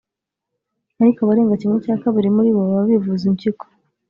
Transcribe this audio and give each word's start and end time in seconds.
Ariko 1.01 1.19
abarenga 1.21 1.59
kimwe 1.61 1.77
cya 1.85 1.95
kabiri 2.03 2.27
muri 2.35 2.49
bo 2.55 2.61
baba 2.69 2.89
bivuza 2.91 3.23
impyiko 3.29 3.63